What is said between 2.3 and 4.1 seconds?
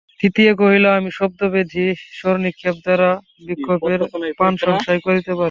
নিক্ষেপ দ্বারা বিপক্ষের